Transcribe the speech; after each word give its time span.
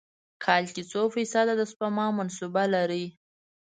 کال 0.43 0.63
کې 0.73 0.83
څو 0.91 1.01
فیص 1.13 1.33
ده 1.47 1.53
د 1.57 1.61
سپما 1.71 2.05
منصوبه 2.17 2.63
لرئ؟ 2.73 3.05